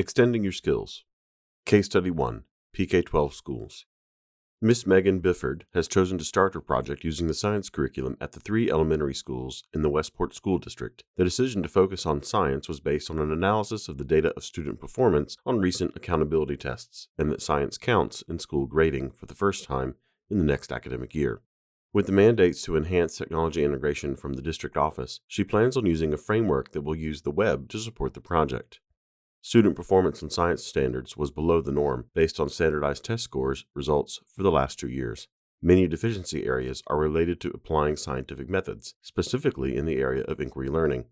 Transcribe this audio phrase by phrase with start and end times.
[0.00, 1.02] Extending Your Skills.
[1.66, 3.84] Case Study 1 PK 12 Schools.
[4.62, 8.38] Miss Megan Bifford has chosen to start her project using the science curriculum at the
[8.38, 11.02] three elementary schools in the Westport School District.
[11.16, 14.44] The decision to focus on science was based on an analysis of the data of
[14.44, 19.34] student performance on recent accountability tests, and that science counts in school grading for the
[19.34, 19.96] first time
[20.30, 21.40] in the next academic year.
[21.92, 26.14] With the mandates to enhance technology integration from the district office, she plans on using
[26.14, 28.78] a framework that will use the web to support the project.
[29.40, 34.20] Student performance in science standards was below the norm based on standardized test scores results
[34.34, 35.28] for the last two years.
[35.62, 40.68] Many deficiency areas are related to applying scientific methods, specifically in the area of inquiry
[40.68, 41.06] learning.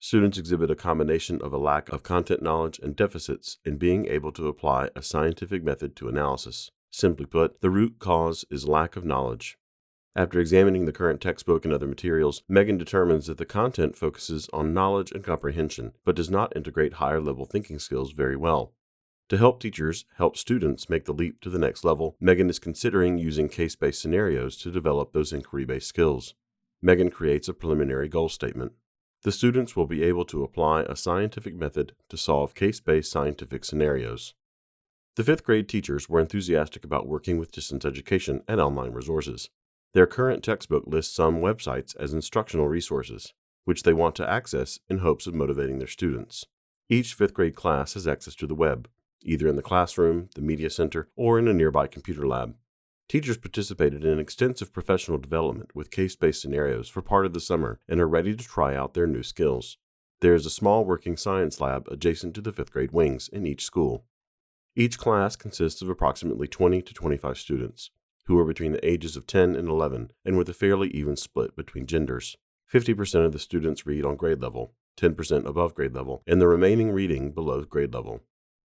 [0.00, 4.30] Students exhibit a combination of a lack of content knowledge and deficits in being able
[4.32, 6.70] to apply a scientific method to analysis.
[6.92, 9.57] Simply put, the root cause is lack of knowledge.
[10.18, 14.74] After examining the current textbook and other materials, Megan determines that the content focuses on
[14.74, 18.72] knowledge and comprehension, but does not integrate higher level thinking skills very well.
[19.28, 23.16] To help teachers help students make the leap to the next level, Megan is considering
[23.16, 26.34] using case based scenarios to develop those inquiry based skills.
[26.82, 28.72] Megan creates a preliminary goal statement.
[29.22, 33.64] The students will be able to apply a scientific method to solve case based scientific
[33.64, 34.34] scenarios.
[35.14, 39.48] The fifth grade teachers were enthusiastic about working with distance education and online resources.
[39.94, 43.32] Their current textbook lists some websites as instructional resources,
[43.64, 46.44] which they want to access in hopes of motivating their students.
[46.90, 48.88] Each fifth grade class has access to the web,
[49.22, 52.54] either in the classroom, the media center, or in a nearby computer lab.
[53.08, 57.80] Teachers participated in extensive professional development with case based scenarios for part of the summer
[57.88, 59.78] and are ready to try out their new skills.
[60.20, 63.64] There is a small working science lab adjacent to the fifth grade wings in each
[63.64, 64.04] school.
[64.76, 67.90] Each class consists of approximately 20 to 25 students
[68.28, 71.56] who are between the ages of 10 and 11 and with a fairly even split
[71.56, 72.36] between genders.
[72.72, 76.92] 50% of the students read on grade level, 10% above grade level, and the remaining
[76.92, 78.20] reading below grade level.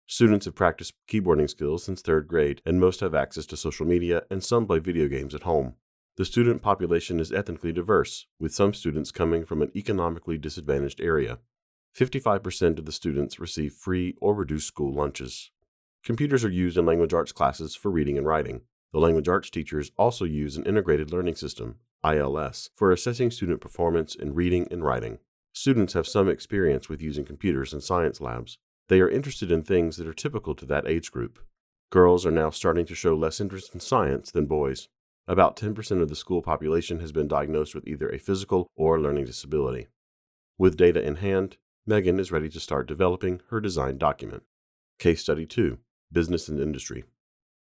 [0.08, 4.24] Students have practiced keyboarding skills since third grade, and most have access to social media,
[4.32, 5.76] and some play video games at home.
[6.16, 11.39] The student population is ethnically diverse, with some students coming from an economically disadvantaged area.
[11.98, 15.52] 55% of the students receive free or reduced school lunches.
[16.04, 18.62] Computers are used in language arts classes for reading and writing.
[18.92, 24.16] The language arts teachers also use an integrated learning system, ILS, for assessing student performance
[24.16, 25.20] in reading and writing.
[25.54, 28.58] Students have some experience with using computers in science labs.
[28.88, 31.39] They are interested in things that are typical to that age group.
[31.92, 34.88] Girls are now starting to show less interest in science than boys.
[35.27, 39.26] About 10% of the school population has been diagnosed with either a physical or learning
[39.26, 39.88] disability.
[40.58, 44.44] With data in hand, Megan is ready to start developing her design document.
[44.98, 45.77] Case Study 2
[46.11, 47.04] Business and Industry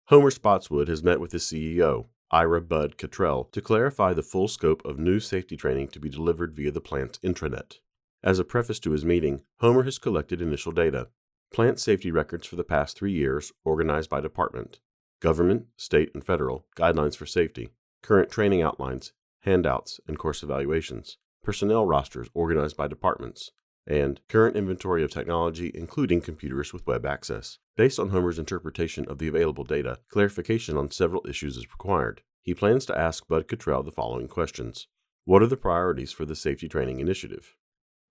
[0.10, 4.84] Homer Spotswood has met with the CEO, Ira Bud Cottrell, to clarify the full scope
[4.84, 7.78] of new safety training to be delivered via the plant's intranet.
[8.24, 11.10] As a preface to his meeting, Homer has collected initial data
[11.54, 14.80] plant safety records for the past three years, organized by department,
[15.20, 17.70] government, state, and federal, guidelines for safety,
[18.02, 23.52] current training outlines, handouts, and course evaluations, personnel rosters organized by departments,
[23.90, 27.58] and current inventory of technology, including computers with web access.
[27.76, 32.22] Based on Homer's interpretation of the available data, clarification on several issues is required.
[32.44, 34.88] He plans to ask Bud Cottrell the following questions
[35.26, 37.56] What are the priorities for the safety training initiative?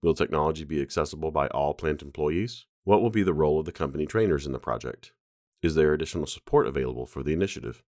[0.01, 2.65] Will technology be accessible by all plant employees?
[2.83, 5.13] What will be the role of the company trainers in the project?
[5.61, 7.83] Is there additional support available for the initiative?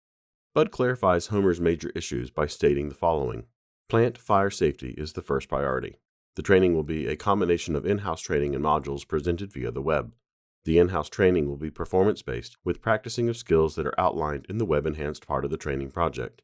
[0.54, 3.44] Bud clarifies Homer's major issues by stating the following
[3.88, 5.96] Plant fire safety is the first priority.
[6.36, 9.82] The training will be a combination of in house training and modules presented via the
[9.82, 10.12] web.
[10.64, 14.46] The in house training will be performance based, with practicing of skills that are outlined
[14.48, 16.42] in the web enhanced part of the training project.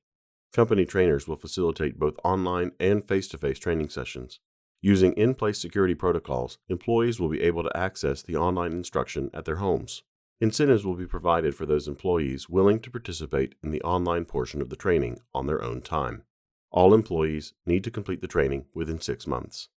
[0.52, 4.40] Company trainers will facilitate both online and face to face training sessions.
[4.80, 9.44] Using in place security protocols, employees will be able to access the online instruction at
[9.44, 10.02] their homes.
[10.40, 14.68] Incentives will be provided for those employees willing to participate in the online portion of
[14.68, 16.24] the training on their own time.
[16.70, 19.68] All employees need to complete the training within six months.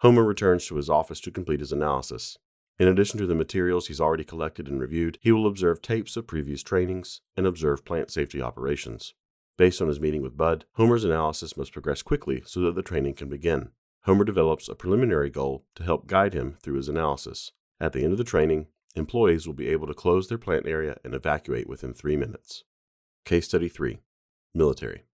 [0.00, 2.38] Homer returns to his office to complete his analysis.
[2.78, 6.26] In addition to the materials he's already collected and reviewed, he will observe tapes of
[6.26, 9.12] previous trainings and observe plant safety operations.
[9.58, 13.12] Based on his meeting with Bud, Homer's analysis must progress quickly so that the training
[13.12, 13.72] can begin.
[14.04, 17.52] Homer develops a preliminary goal to help guide him through his analysis.
[17.78, 20.96] At the end of the training, employees will be able to close their plant area
[21.04, 22.64] and evacuate within three minutes.
[23.26, 23.98] Case Study 3
[24.54, 25.04] Military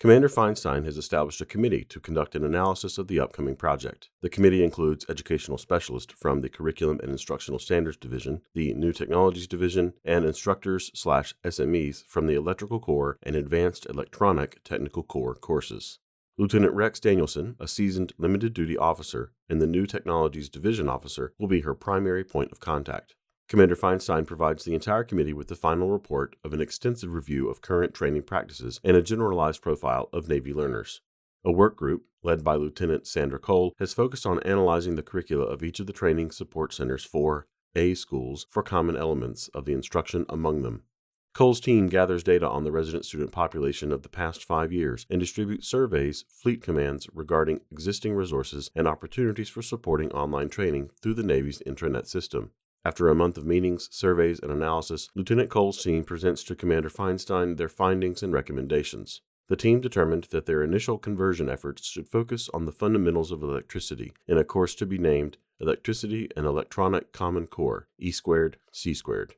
[0.00, 4.10] Commander Feinstein has established a committee to conduct an analysis of the upcoming project.
[4.20, 9.48] The committee includes educational specialists from the Curriculum and Instructional Standards Division, the New Technologies
[9.48, 15.98] Division, and instructors slash SMEs from the Electrical Core and Advanced Electronic Technical Core courses.
[16.36, 21.48] Lieutenant Rex Danielson, a seasoned limited duty officer and the New Technologies Division officer, will
[21.48, 23.16] be her primary point of contact.
[23.48, 27.62] Commander Feinstein provides the entire committee with the final report of an extensive review of
[27.62, 31.00] current training practices and a generalized profile of Navy learners.
[31.46, 35.62] A work group, led by Lieutenant Sandra Cole, has focused on analyzing the curricula of
[35.62, 40.26] each of the training support centers for A schools for common elements of the instruction
[40.28, 40.82] among them.
[41.32, 45.20] Cole's team gathers data on the resident student population of the past five years and
[45.20, 51.22] distributes surveys, fleet commands regarding existing resources and opportunities for supporting online training through the
[51.22, 52.50] Navy's intranet system.
[52.88, 57.58] After a month of meetings, surveys, and analysis, Lieutenant Cole's team presents to Commander Feinstein
[57.58, 59.20] their findings and recommendations.
[59.48, 64.14] The team determined that their initial conversion efforts should focus on the fundamentals of electricity
[64.26, 69.34] in a course to be named Electricity and Electronic Common Core, E squared, C squared.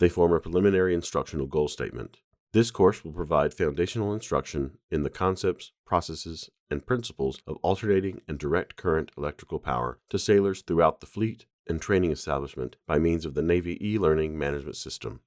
[0.00, 2.18] They form a preliminary instructional goal statement.
[2.52, 8.40] This course will provide foundational instruction in the concepts, processes, and principles of alternating and
[8.40, 13.34] direct current electrical power to sailors throughout the fleet and training establishment by means of
[13.34, 15.20] the Navy e learning management system.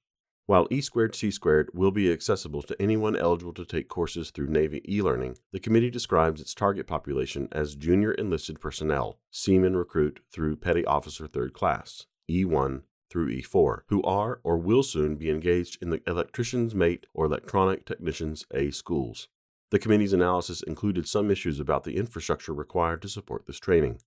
[0.46, 4.48] While E squared C squared will be accessible to anyone eligible to take courses through
[4.48, 10.20] Navy e learning, the committee describes its target population as junior enlisted personnel, seaman recruit
[10.32, 15.80] through petty officer third class, E1 through E4, who are or will soon be engaged
[15.80, 19.28] in the electrician's mate or electronic technician's A schools.
[19.70, 24.00] The committee's analysis included some issues about the infrastructure required to support this training.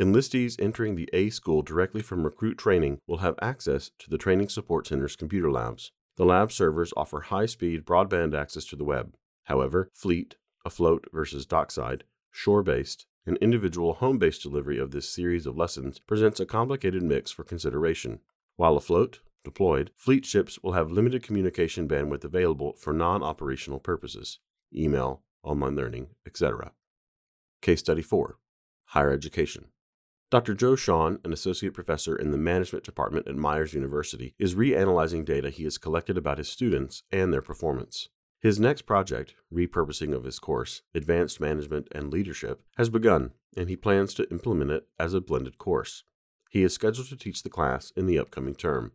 [0.00, 4.48] Enlistees entering the A school directly from recruit training will have access to the Training
[4.48, 5.92] Support Center's computer labs.
[6.16, 9.14] The lab servers offer high speed broadband access to the web.
[9.44, 15.44] However, fleet, afloat versus dockside, shore based, and individual home based delivery of this series
[15.44, 18.20] of lessons presents a complicated mix for consideration.
[18.56, 24.38] While afloat, deployed, fleet ships will have limited communication bandwidth available for non operational purposes
[24.74, 26.72] email, online learning, etc.
[27.60, 28.38] Case Study 4
[28.86, 29.66] Higher Education.
[30.30, 30.54] Dr.
[30.54, 35.50] Joe Shawn, an associate professor in the management department at Myers University, is reanalyzing data
[35.50, 38.08] he has collected about his students and their performance.
[38.40, 43.74] His next project, repurposing of his course, Advanced Management and Leadership, has begun, and he
[43.74, 46.04] plans to implement it as a blended course.
[46.48, 48.92] He is scheduled to teach the class in the upcoming term.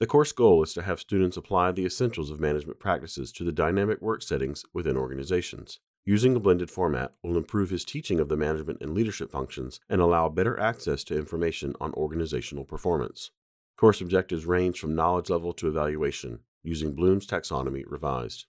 [0.00, 3.52] The course goal is to have students apply the essentials of management practices to the
[3.52, 5.80] dynamic work settings within organizations.
[6.08, 10.00] Using a blended format will improve his teaching of the management and leadership functions and
[10.00, 13.30] allow better access to information on organizational performance.
[13.76, 18.46] Course objectives range from knowledge level to evaluation, using Bloom's taxonomy revised.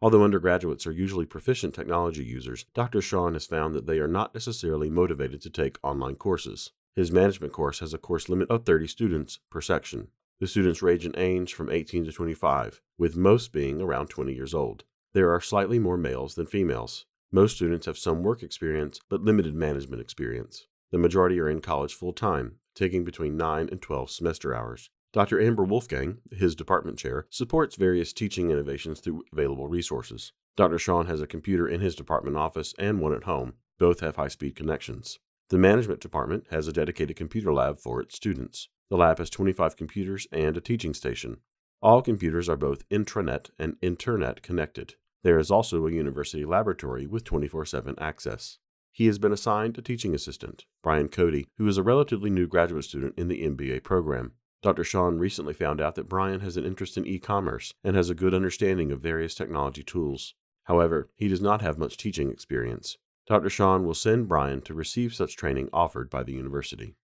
[0.00, 3.00] Although undergraduates are usually proficient technology users, Dr.
[3.00, 6.70] Shawn has found that they are not necessarily motivated to take online courses.
[6.94, 10.12] His management course has a course limit of 30 students per section.
[10.38, 14.54] The students range in age from 18 to 25, with most being around 20 years
[14.54, 14.84] old.
[15.12, 17.04] There are slightly more males than females.
[17.32, 20.66] Most students have some work experience, but limited management experience.
[20.92, 24.88] The majority are in college full time, taking between 9 and 12 semester hours.
[25.12, 25.40] Dr.
[25.40, 30.32] Amber Wolfgang, his department chair, supports various teaching innovations through available resources.
[30.56, 30.78] Dr.
[30.78, 33.54] Shawn has a computer in his department office and one at home.
[33.80, 35.18] Both have high speed connections.
[35.48, 38.68] The management department has a dedicated computer lab for its students.
[38.90, 41.38] The lab has 25 computers and a teaching station.
[41.82, 44.94] All computers are both intranet and internet connected.
[45.22, 48.58] There is also a university laboratory with 24 7 access.
[48.90, 52.84] He has been assigned a teaching assistant, Brian Cody, who is a relatively new graduate
[52.84, 54.32] student in the MBA program.
[54.62, 54.84] Dr.
[54.84, 58.14] Shawn recently found out that Brian has an interest in e commerce and has a
[58.14, 60.34] good understanding of various technology tools.
[60.64, 62.96] However, he does not have much teaching experience.
[63.26, 63.48] Dr.
[63.48, 66.96] Shawn will send Brian to receive such training offered by the university.